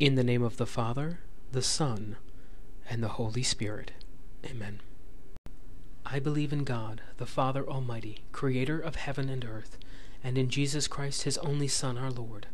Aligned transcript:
In 0.00 0.14
the 0.14 0.24
name 0.24 0.42
of 0.42 0.56
the 0.56 0.64
Father, 0.64 1.18
the 1.52 1.60
Son, 1.60 2.16
and 2.88 3.02
the 3.02 3.18
Holy 3.20 3.42
Spirit. 3.42 3.92
Amen. 4.46 4.80
I 6.06 6.18
believe 6.18 6.54
in 6.54 6.64
God, 6.64 7.02
the 7.18 7.26
Father 7.26 7.68
Almighty, 7.68 8.24
creator 8.32 8.80
of 8.80 8.96
heaven 8.96 9.28
and 9.28 9.44
earth, 9.44 9.76
and 10.24 10.38
in 10.38 10.48
Jesus 10.48 10.88
Christ, 10.88 11.24
his 11.24 11.36
only 11.38 11.68
Son, 11.68 11.98
our 11.98 12.10
Lord, 12.10 12.46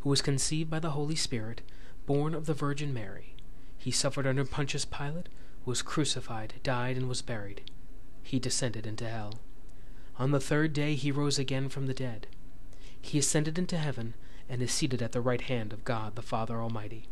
who 0.00 0.08
was 0.08 0.22
conceived 0.22 0.70
by 0.70 0.78
the 0.78 0.92
Holy 0.92 1.16
Spirit, 1.16 1.60
born 2.06 2.34
of 2.34 2.46
the 2.46 2.54
Virgin 2.54 2.94
Mary. 2.94 3.34
He 3.76 3.90
suffered 3.90 4.26
under 4.26 4.46
Pontius 4.46 4.86
Pilate, 4.86 5.28
was 5.66 5.82
crucified, 5.82 6.54
died, 6.62 6.96
and 6.96 7.10
was 7.10 7.20
buried. 7.20 7.60
He 8.22 8.38
descended 8.38 8.86
into 8.86 9.06
hell. 9.06 9.34
On 10.18 10.30
the 10.30 10.40
third 10.40 10.72
day 10.72 10.94
he 10.94 11.12
rose 11.12 11.38
again 11.38 11.68
from 11.68 11.88
the 11.88 11.92
dead. 11.92 12.26
He 12.98 13.18
ascended 13.18 13.58
into 13.58 13.76
heaven 13.76 14.14
and 14.48 14.62
is 14.62 14.72
seated 14.72 15.02
at 15.02 15.12
the 15.12 15.20
right 15.20 15.42
hand 15.42 15.72
of 15.72 15.84
God 15.84 16.14
the 16.14 16.22
Father 16.22 16.60
Almighty. 16.60 17.04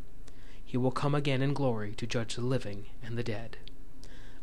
He 0.65 0.77
will 0.77 0.91
come 0.91 1.15
again 1.15 1.43
in 1.43 1.55
glory 1.55 1.93
to 1.95 2.07
judge 2.07 2.35
the 2.37 2.43
living 2.43 2.87
and 3.03 3.17
the 3.17 3.23
dead. 3.23 3.59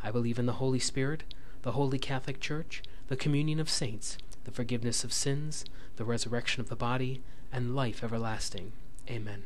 I 0.03 0.11
believe 0.11 0.39
in 0.39 0.45
the 0.45 0.53
Holy 0.53 0.79
Spirit, 0.79 1.23
the 1.61 1.73
Holy 1.73 1.99
Catholic 1.99 2.39
Church, 2.39 2.81
the 3.07 3.15
communion 3.15 3.59
of 3.59 3.69
saints, 3.69 4.17
the 4.45 4.51
forgiveness 4.51 5.03
of 5.03 5.13
sins, 5.13 5.65
the 5.97 6.05
resurrection 6.05 6.61
of 6.61 6.69
the 6.69 6.75
body, 6.75 7.21
and 7.51 7.75
life 7.75 8.03
everlasting. 8.03 8.71
Amen. 9.09 9.43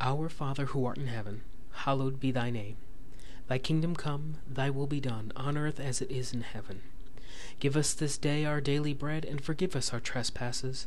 Our 0.00 0.28
Father 0.28 0.66
who 0.66 0.84
art 0.84 0.98
in 0.98 1.06
heaven, 1.06 1.42
hallowed 1.72 2.20
be 2.20 2.30
thy 2.30 2.50
name. 2.50 2.76
Thy 3.48 3.58
kingdom 3.58 3.96
come, 3.96 4.36
thy 4.48 4.70
will 4.70 4.86
be 4.86 5.00
done, 5.00 5.32
on 5.36 5.56
earth 5.56 5.80
as 5.80 6.00
it 6.00 6.10
is 6.10 6.32
in 6.32 6.42
heaven. 6.42 6.82
Give 7.58 7.76
us 7.76 7.94
this 7.94 8.18
day 8.18 8.44
our 8.44 8.60
daily 8.60 8.94
bread, 8.94 9.24
and 9.24 9.40
forgive 9.40 9.74
us 9.74 9.92
our 9.92 10.00
trespasses, 10.00 10.86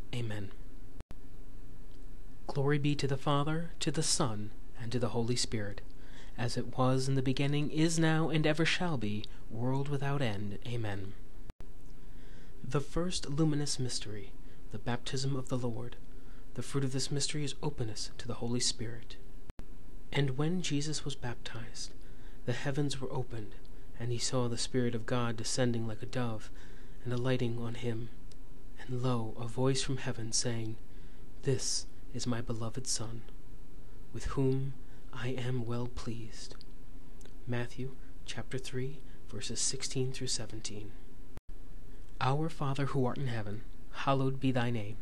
Amen. 0.13 0.51
Glory 2.47 2.77
be 2.77 2.95
to 2.95 3.07
the 3.07 3.17
Father, 3.17 3.71
to 3.79 3.91
the 3.91 4.03
Son, 4.03 4.51
and 4.81 4.91
to 4.91 4.99
the 4.99 5.09
Holy 5.09 5.35
Spirit, 5.35 5.81
as 6.37 6.57
it 6.57 6.77
was 6.77 7.07
in 7.07 7.15
the 7.15 7.21
beginning, 7.21 7.69
is 7.69 7.97
now, 7.97 8.29
and 8.29 8.45
ever 8.45 8.65
shall 8.65 8.97
be, 8.97 9.23
world 9.49 9.87
without 9.87 10.21
end. 10.21 10.57
Amen. 10.67 11.13
The 12.63 12.81
first 12.81 13.29
luminous 13.29 13.79
mystery, 13.79 14.33
the 14.71 14.77
baptism 14.77 15.35
of 15.35 15.49
the 15.49 15.57
Lord. 15.57 15.95
The 16.55 16.61
fruit 16.61 16.83
of 16.83 16.91
this 16.91 17.09
mystery 17.09 17.45
is 17.45 17.55
openness 17.63 18.11
to 18.17 18.27
the 18.27 18.35
Holy 18.35 18.59
Spirit. 18.59 19.15
And 20.11 20.37
when 20.37 20.61
Jesus 20.61 21.05
was 21.05 21.15
baptized, 21.15 21.91
the 22.45 22.53
heavens 22.53 22.99
were 22.99 23.11
opened, 23.13 23.55
and 23.97 24.11
he 24.11 24.17
saw 24.17 24.47
the 24.47 24.57
Spirit 24.57 24.93
of 24.93 25.05
God 25.05 25.37
descending 25.37 25.87
like 25.87 26.01
a 26.01 26.05
dove 26.05 26.49
and 27.05 27.13
alighting 27.13 27.57
on 27.59 27.75
him. 27.75 28.09
And 28.87 29.01
lo, 29.01 29.33
a 29.39 29.47
voice 29.47 29.83
from 29.83 29.97
heaven 29.97 30.31
saying, 30.31 30.75
This 31.43 31.85
is 32.13 32.25
my 32.25 32.41
beloved 32.41 32.87
Son, 32.87 33.21
with 34.13 34.25
whom 34.25 34.73
I 35.13 35.29
am 35.29 35.65
well 35.65 35.87
pleased. 35.87 36.55
Matthew 37.47 37.91
chapter 38.25 38.57
3, 38.57 38.99
verses 39.29 39.59
16 39.59 40.13
through 40.13 40.27
17. 40.27 40.91
Our 42.19 42.49
Father 42.49 42.87
who 42.87 43.05
art 43.05 43.17
in 43.17 43.27
heaven, 43.27 43.61
hallowed 43.91 44.39
be 44.39 44.51
thy 44.51 44.71
name. 44.71 44.97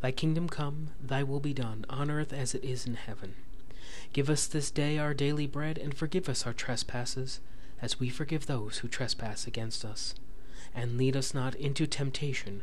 Thy 0.00 0.12
kingdom 0.12 0.48
come, 0.48 0.88
thy 1.00 1.22
will 1.22 1.40
be 1.40 1.54
done, 1.54 1.86
on 1.88 2.10
earth 2.10 2.32
as 2.32 2.54
it 2.54 2.64
is 2.64 2.86
in 2.86 2.94
heaven. 2.94 3.34
Give 4.12 4.28
us 4.28 4.46
this 4.46 4.70
day 4.70 4.98
our 4.98 5.14
daily 5.14 5.46
bread, 5.46 5.78
and 5.78 5.94
forgive 5.94 6.28
us 6.28 6.46
our 6.46 6.52
trespasses, 6.52 7.40
as 7.80 8.00
we 8.00 8.08
forgive 8.08 8.46
those 8.46 8.78
who 8.78 8.88
trespass 8.88 9.46
against 9.46 9.84
us. 9.84 10.14
And 10.74 10.96
lead 10.98 11.16
us 11.16 11.32
not 11.32 11.54
into 11.54 11.86
temptation, 11.86 12.62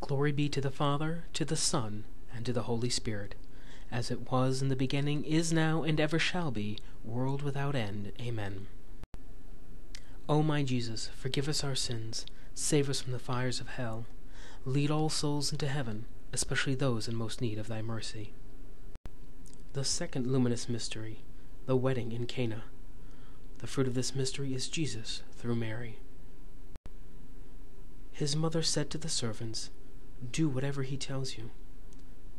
Glory 0.00 0.32
be 0.32 0.48
to 0.48 0.60
the 0.60 0.70
Father, 0.70 1.24
to 1.34 1.44
the 1.44 1.56
Son, 1.56 2.04
and 2.34 2.46
to 2.46 2.52
the 2.52 2.62
Holy 2.62 2.88
Spirit, 2.88 3.34
as 3.90 4.10
it 4.10 4.30
was 4.30 4.62
in 4.62 4.68
the 4.68 4.76
beginning, 4.76 5.24
is 5.24 5.52
now, 5.52 5.82
and 5.82 6.00
ever 6.00 6.18
shall 6.18 6.50
be, 6.50 6.78
world 7.04 7.42
without 7.42 7.74
end. 7.74 8.12
Amen. 8.20 8.68
O 10.28 10.42
my 10.42 10.62
Jesus, 10.62 11.10
forgive 11.16 11.48
us 11.48 11.64
our 11.64 11.74
sins, 11.74 12.24
save 12.54 12.88
us 12.88 13.00
from 13.00 13.12
the 13.12 13.18
fires 13.18 13.60
of 13.60 13.68
hell, 13.68 14.06
lead 14.64 14.90
all 14.90 15.08
souls 15.08 15.52
into 15.52 15.66
heaven, 15.66 16.04
especially 16.32 16.74
those 16.74 17.08
in 17.08 17.16
most 17.16 17.40
need 17.40 17.58
of 17.58 17.68
thy 17.68 17.82
mercy. 17.82 18.32
The 19.72 19.84
second 19.84 20.26
luminous 20.26 20.68
mystery, 20.68 21.20
the 21.66 21.76
wedding 21.76 22.12
in 22.12 22.26
Cana. 22.26 22.64
The 23.58 23.66
fruit 23.66 23.86
of 23.86 23.94
this 23.94 24.14
mystery 24.14 24.54
is 24.54 24.68
Jesus 24.68 25.22
through 25.36 25.56
Mary. 25.56 25.98
His 28.12 28.36
mother 28.36 28.62
said 28.62 28.90
to 28.90 28.98
the 28.98 29.08
servants, 29.08 29.70
Do 30.32 30.48
whatever 30.48 30.82
he 30.82 30.96
tells 30.96 31.36
you. 31.36 31.50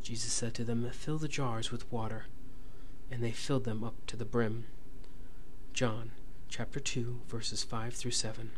Jesus 0.02 0.32
said 0.32 0.54
to 0.56 0.64
them, 0.64 0.90
Fill 0.92 1.18
the 1.18 1.28
jars 1.28 1.72
with 1.72 1.92
water. 1.92 2.26
And 3.12 3.24
they 3.24 3.32
filled 3.32 3.64
them 3.64 3.84
up 3.84 3.96
to 4.08 4.18
the 4.18 4.26
brim. 4.26 4.66
John 5.74 6.12
chapter 6.50 6.80
2, 6.80 7.22
verses 7.28 7.64
5 7.64 7.94
through 7.94 8.12
7. 8.12 8.52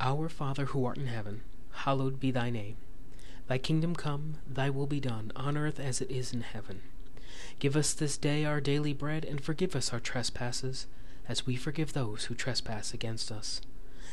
Our 0.00 0.28
Father 0.30 0.66
who 0.66 0.86
art 0.86 0.96
in 0.96 1.06
heaven, 1.06 1.42
hallowed 1.70 2.18
be 2.18 2.30
thy 2.30 2.48
name. 2.48 2.76
Thy 3.46 3.58
kingdom 3.58 3.94
come, 3.94 4.36
thy 4.48 4.70
will 4.70 4.86
be 4.86 5.00
done, 5.00 5.32
on 5.36 5.58
earth 5.58 5.78
as 5.78 6.00
it 6.00 6.10
is 6.10 6.32
in 6.32 6.40
heaven. 6.40 6.80
Give 7.58 7.76
us 7.76 7.92
this 7.92 8.16
day 8.16 8.44
our 8.44 8.60
daily 8.60 8.94
bread, 8.94 9.24
and 9.24 9.40
forgive 9.40 9.76
us 9.76 9.92
our 9.92 10.00
trespasses, 10.00 10.86
as 11.28 11.46
we 11.46 11.56
forgive 11.56 11.92
those 11.92 12.24
who 12.24 12.34
trespass 12.34 12.94
against 12.94 13.30
us. 13.30 13.60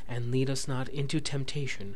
And 0.08 0.32
lead 0.32 0.50
us 0.50 0.68
not 0.68 0.90
into 0.90 1.22
temptation, 1.22 1.96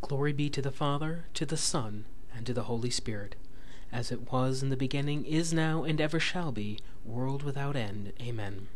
Glory 0.00 0.32
be 0.32 0.48
to 0.48 0.62
the 0.62 0.70
Father, 0.70 1.26
to 1.34 1.44
the 1.44 1.56
Son, 1.56 2.04
and 2.34 2.46
to 2.46 2.54
the 2.54 2.62
Holy 2.62 2.88
Spirit, 2.88 3.34
as 3.90 4.12
it 4.12 4.32
was 4.32 4.62
in 4.62 4.70
the 4.70 4.76
beginning, 4.76 5.24
is 5.24 5.52
now, 5.52 5.82
and 5.82 6.00
ever 6.00 6.20
shall 6.20 6.52
be, 6.52 6.78
world 7.04 7.42
without 7.42 7.74
end. 7.74 8.12
Amen. 8.22 8.68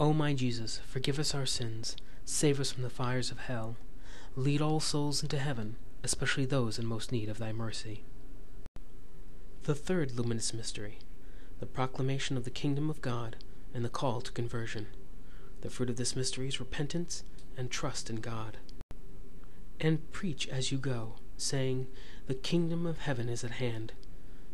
O 0.00 0.12
my 0.14 0.32
Jesus, 0.32 0.80
forgive 0.86 1.18
us 1.18 1.34
our 1.34 1.44
sins, 1.44 1.96
save 2.24 2.58
us 2.58 2.72
from 2.72 2.82
the 2.82 2.90
fires 2.90 3.30
of 3.30 3.40
hell, 3.40 3.76
lead 4.36 4.62
all 4.62 4.80
souls 4.80 5.22
into 5.22 5.38
heaven, 5.38 5.76
especially 6.02 6.46
those 6.46 6.78
in 6.78 6.86
most 6.86 7.12
need 7.12 7.28
of 7.28 7.38
thy 7.38 7.52
mercy. 7.52 8.04
The 9.64 9.74
third 9.74 10.12
luminous 10.12 10.54
mystery, 10.54 10.98
the 11.60 11.66
proclamation 11.66 12.38
of 12.38 12.44
the 12.44 12.50
kingdom 12.50 12.88
of 12.88 13.02
God 13.02 13.36
and 13.74 13.84
the 13.84 13.90
call 13.90 14.22
to 14.22 14.32
conversion. 14.32 14.86
The 15.60 15.70
fruit 15.70 15.90
of 15.90 15.96
this 15.96 16.16
mystery 16.16 16.48
is 16.48 16.58
repentance 16.58 17.22
and 17.56 17.70
trust 17.70 18.08
in 18.08 18.16
God 18.16 18.56
and 19.80 20.10
preach 20.12 20.48
as 20.48 20.72
you 20.72 20.78
go, 20.78 21.14
saying, 21.36 21.86
The 22.26 22.34
kingdom 22.34 22.86
of 22.86 22.98
heaven 22.98 23.28
is 23.28 23.44
at 23.44 23.52
hand. 23.52 23.92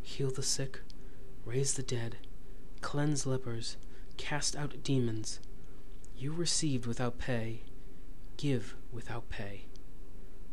Heal 0.02 0.30
the 0.30 0.42
sick, 0.42 0.80
raise 1.44 1.74
the 1.74 1.82
dead, 1.82 2.16
cleanse 2.80 3.26
lepers, 3.26 3.76
cast 4.16 4.54
out 4.54 4.82
demons. 4.82 5.40
You 6.16 6.32
received 6.32 6.86
without 6.86 7.18
pay, 7.18 7.62
give 8.36 8.76
without 8.92 9.28
pay. 9.28 9.66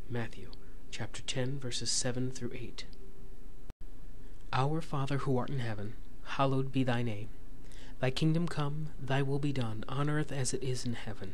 Matthew 0.09 0.51
chapter 0.91 1.21
10 1.21 1.59
verses 1.59 1.89
7 1.89 2.31
through 2.31 2.51
8. 2.53 2.85
Our 4.51 4.81
Father 4.81 5.19
who 5.19 5.37
art 5.37 5.49
in 5.49 5.59
heaven, 5.59 5.93
hallowed 6.23 6.71
be 6.71 6.83
thy 6.83 7.01
name. 7.01 7.29
Thy 7.99 8.09
kingdom 8.11 8.47
come, 8.47 8.87
thy 8.99 9.21
will 9.21 9.39
be 9.39 9.53
done, 9.53 9.85
on 9.87 10.09
earth 10.09 10.31
as 10.31 10.53
it 10.53 10.61
is 10.61 10.85
in 10.85 10.93
heaven. 10.93 11.33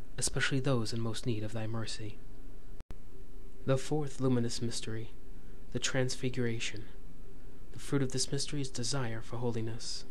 especially 0.21 0.59
those 0.59 0.93
in 0.93 1.01
most 1.01 1.25
need 1.25 1.43
of 1.43 1.51
thy 1.51 1.65
mercy. 1.65 2.19
The 3.65 3.75
fourth 3.75 4.21
luminous 4.21 4.61
mystery, 4.61 5.13
the 5.73 5.79
Transfiguration. 5.79 6.85
The 7.71 7.79
fruit 7.79 8.03
of 8.03 8.11
this 8.11 8.31
mystery 8.31 8.61
is 8.61 8.69
desire 8.69 9.21
for 9.23 9.37
holiness. 9.37 10.05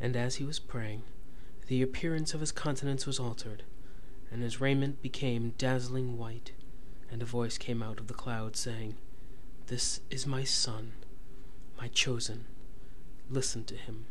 And 0.00 0.14
as 0.14 0.36
he 0.36 0.44
was 0.44 0.60
praying, 0.60 1.02
the 1.66 1.82
appearance 1.82 2.32
of 2.32 2.38
his 2.38 2.52
countenance 2.52 3.06
was 3.06 3.18
altered, 3.18 3.64
and 4.30 4.40
his 4.40 4.60
raiment 4.60 5.02
became 5.02 5.54
dazzling 5.58 6.16
white, 6.16 6.52
and 7.10 7.20
a 7.20 7.26
voice 7.26 7.58
came 7.58 7.82
out 7.82 7.98
of 7.98 8.06
the 8.06 8.14
cloud, 8.14 8.54
saying, 8.54 8.94
This 9.66 9.98
is 10.10 10.28
my 10.28 10.44
Son, 10.44 10.92
my 11.76 11.88
chosen. 11.88 12.44
Listen 13.28 13.64
to 13.64 13.74
him. 13.74 14.06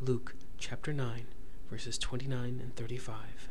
Luke 0.00 0.36
chapter 0.56 0.94
9, 0.94 1.26
verses 1.68 1.98
29 1.98 2.60
and 2.62 2.74
35. 2.76 3.50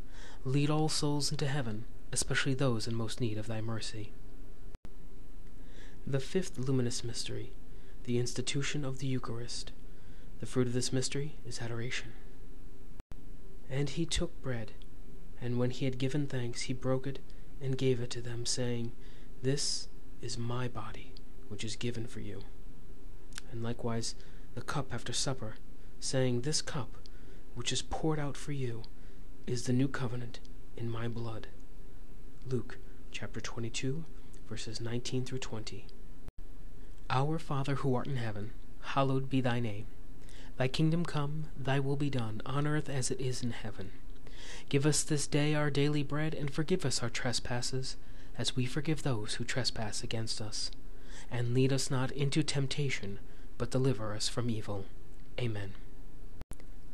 lead 0.43 0.69
all 0.69 0.89
souls 0.89 1.31
into 1.31 1.47
heaven 1.47 1.85
especially 2.11 2.53
those 2.53 2.87
in 2.87 2.95
most 2.95 3.21
need 3.21 3.37
of 3.37 3.47
thy 3.47 3.61
mercy. 3.61 4.11
The 6.05 6.19
fifth 6.19 6.57
luminous 6.57 7.03
mystery, 7.03 7.53
the 8.03 8.17
institution 8.17 8.83
of 8.83 8.99
the 8.99 9.07
Eucharist. 9.07 9.71
The 10.39 10.45
fruit 10.45 10.67
of 10.67 10.73
this 10.73 10.91
mystery 10.91 11.35
is 11.45 11.61
adoration. 11.61 12.13
And 13.69 13.89
he 13.89 14.05
took 14.05 14.41
bread, 14.41 14.71
and 15.39 15.57
when 15.57 15.69
he 15.69 15.85
had 15.85 15.99
given 15.99 16.27
thanks, 16.27 16.63
he 16.63 16.73
broke 16.73 17.07
it 17.07 17.19
and 17.61 17.77
gave 17.77 18.01
it 18.01 18.09
to 18.11 18.21
them, 18.21 18.45
saying, 18.45 18.91
This 19.43 19.87
is 20.21 20.37
my 20.37 20.67
body, 20.67 21.13
which 21.47 21.63
is 21.63 21.75
given 21.75 22.07
for 22.07 22.19
you. 22.19 22.41
And 23.51 23.63
likewise 23.63 24.15
the 24.55 24.61
cup 24.61 24.93
after 24.93 25.13
supper, 25.13 25.55
saying, 25.99 26.41
This 26.41 26.61
cup, 26.61 26.97
which 27.53 27.71
is 27.71 27.83
poured 27.83 28.19
out 28.19 28.35
for 28.35 28.51
you, 28.51 28.83
is 29.47 29.63
the 29.63 29.73
new 29.73 29.87
covenant 29.87 30.39
in 30.77 30.89
my 30.89 31.07
blood. 31.07 31.47
Luke 32.47 32.77
chapter 33.11 33.41
22, 33.41 34.05
verses 34.47 34.79
19 34.79 35.25
through 35.25 35.39
20. 35.39 35.85
Our 37.09 37.39
Father 37.39 37.75
who 37.75 37.95
art 37.95 38.07
in 38.07 38.17
heaven, 38.17 38.51
hallowed 38.81 39.29
be 39.29 39.41
thy 39.41 39.59
name. 39.59 39.85
Thy 40.57 40.67
kingdom 40.67 41.05
come, 41.05 41.45
thy 41.57 41.79
will 41.79 41.95
be 41.95 42.09
done, 42.09 42.41
on 42.45 42.67
earth 42.67 42.89
as 42.89 43.11
it 43.11 43.19
is 43.19 43.43
in 43.43 43.51
heaven. 43.51 43.91
Give 44.69 44.85
us 44.85 45.03
this 45.03 45.27
day 45.27 45.53
our 45.53 45.69
daily 45.69 46.03
bread, 46.03 46.33
and 46.33 46.51
forgive 46.51 46.85
us 46.85 47.01
our 47.01 47.09
trespasses, 47.09 47.97
as 48.37 48.55
we 48.55 48.65
forgive 48.65 49.03
those 49.03 49.35
who 49.35 49.43
trespass 49.43 50.03
against 50.03 50.39
us. 50.41 50.71
And 51.29 51.53
lead 51.53 51.73
us 51.73 51.91
not 51.91 52.11
into 52.11 52.43
temptation, 52.43 53.19
but 53.57 53.71
deliver 53.71 54.13
us 54.13 54.29
from 54.29 54.49
evil. 54.49 54.85
Amen. 55.39 55.73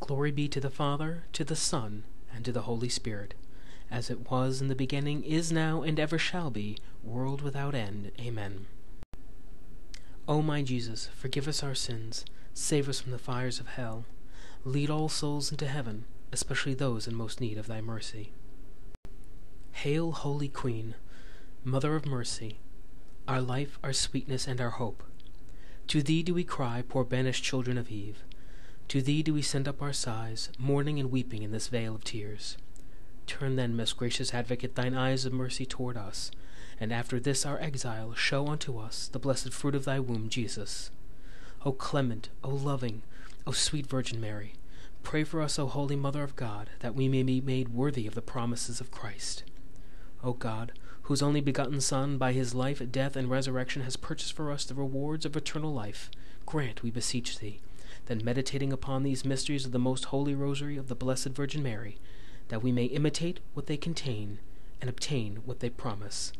Glory 0.00 0.30
be 0.30 0.48
to 0.48 0.60
the 0.60 0.70
Father, 0.70 1.24
to 1.32 1.44
the 1.44 1.56
Son, 1.56 2.04
and 2.34 2.44
to 2.44 2.52
the 2.52 2.62
Holy 2.62 2.88
Spirit 2.88 3.34
as 3.90 4.10
it 4.10 4.30
was 4.30 4.60
in 4.60 4.68
the 4.68 4.74
beginning, 4.74 5.22
is 5.24 5.50
now, 5.50 5.82
and 5.82 5.98
ever 5.98 6.18
shall 6.18 6.50
be, 6.50 6.76
world 7.02 7.42
without 7.42 7.74
end. 7.74 8.12
Amen. 8.20 8.66
O 10.26 10.42
my 10.42 10.62
Jesus, 10.62 11.08
forgive 11.16 11.48
us 11.48 11.62
our 11.62 11.74
sins, 11.74 12.24
save 12.52 12.88
us 12.88 13.00
from 13.00 13.12
the 13.12 13.18
fires 13.18 13.60
of 13.60 13.68
hell, 13.68 14.04
lead 14.64 14.90
all 14.90 15.08
souls 15.08 15.50
into 15.50 15.66
heaven, 15.66 16.04
especially 16.32 16.74
those 16.74 17.06
in 17.06 17.14
most 17.14 17.40
need 17.40 17.56
of 17.56 17.66
thy 17.66 17.80
mercy. 17.80 18.32
Hail, 19.72 20.12
Holy 20.12 20.48
Queen, 20.48 20.94
Mother 21.64 21.96
of 21.96 22.04
Mercy, 22.04 22.58
our 23.26 23.40
life, 23.40 23.78
our 23.82 23.92
sweetness, 23.92 24.46
and 24.46 24.60
our 24.60 24.70
hope. 24.70 25.02
To 25.88 26.02
thee 26.02 26.22
do 26.22 26.34
we 26.34 26.44
cry, 26.44 26.82
poor 26.86 27.04
banished 27.04 27.44
children 27.44 27.78
of 27.78 27.90
Eve. 27.90 28.22
To 28.88 29.02
thee 29.02 29.22
do 29.22 29.34
we 29.34 29.42
send 29.42 29.68
up 29.68 29.82
our 29.82 29.92
sighs, 29.92 30.48
mourning 30.58 30.98
and 30.98 31.10
weeping 31.10 31.42
in 31.42 31.52
this 31.52 31.68
vale 31.68 31.94
of 31.94 32.04
tears. 32.04 32.56
Turn 33.26 33.56
then, 33.56 33.76
most 33.76 33.98
gracious 33.98 34.32
advocate, 34.32 34.76
thine 34.76 34.94
eyes 34.94 35.26
of 35.26 35.32
mercy 35.34 35.66
toward 35.66 35.98
us, 35.98 36.30
and 36.80 36.90
after 36.90 37.20
this 37.20 37.44
our 37.44 37.60
exile, 37.60 38.14
show 38.14 38.46
unto 38.46 38.78
us 38.78 39.06
the 39.08 39.18
blessed 39.18 39.52
fruit 39.52 39.74
of 39.74 39.84
thy 39.84 40.00
womb, 40.00 40.30
Jesus. 40.30 40.90
O 41.66 41.72
clement, 41.72 42.30
O 42.42 42.48
loving, 42.48 43.02
O 43.46 43.52
sweet 43.52 43.86
Virgin 43.86 44.22
Mary, 44.22 44.54
pray 45.02 45.22
for 45.22 45.42
us, 45.42 45.58
O 45.58 45.66
Holy 45.66 45.96
Mother 45.96 46.22
of 46.22 46.34
God, 46.34 46.70
that 46.80 46.94
we 46.94 47.08
may 47.08 47.22
be 47.22 47.42
made 47.42 47.68
worthy 47.68 48.06
of 48.06 48.14
the 48.14 48.22
promises 48.22 48.80
of 48.80 48.90
Christ. 48.90 49.42
O 50.24 50.32
God, 50.32 50.72
whose 51.02 51.20
only 51.20 51.42
begotten 51.42 51.82
Son, 51.82 52.16
by 52.16 52.32
his 52.32 52.54
life, 52.54 52.80
death, 52.90 53.16
and 53.16 53.28
resurrection, 53.28 53.82
has 53.82 53.96
purchased 53.96 54.32
for 54.32 54.50
us 54.50 54.64
the 54.64 54.74
rewards 54.74 55.26
of 55.26 55.36
eternal 55.36 55.74
life, 55.74 56.10
grant, 56.46 56.82
we 56.82 56.90
beseech 56.90 57.38
thee, 57.38 57.60
that 58.08 58.24
meditating 58.24 58.72
upon 58.72 59.02
these 59.02 59.24
mysteries 59.24 59.66
of 59.66 59.72
the 59.72 59.78
most 59.78 60.06
holy 60.06 60.34
rosary 60.34 60.78
of 60.78 60.88
the 60.88 60.94
Blessed 60.94 61.28
Virgin 61.28 61.62
Mary, 61.62 61.98
that 62.48 62.62
we 62.62 62.72
may 62.72 62.84
imitate 62.84 63.40
what 63.52 63.66
they 63.66 63.76
contain 63.76 64.38
and 64.80 64.88
obtain 64.88 65.42
what 65.44 65.60
they 65.60 65.68
promise, 65.68 66.32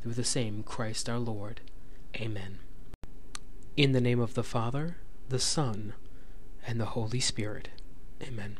through 0.00 0.14
the 0.14 0.22
same 0.24 0.62
Christ 0.62 1.08
our 1.08 1.18
Lord. 1.18 1.60
Amen. 2.16 2.60
In 3.76 3.90
the 3.90 4.00
name 4.00 4.20
of 4.20 4.34
the 4.34 4.44
Father, 4.44 4.98
the 5.28 5.40
Son, 5.40 5.94
and 6.64 6.80
the 6.80 6.86
Holy 6.86 7.20
Spirit. 7.20 7.70
Amen. 8.22 8.56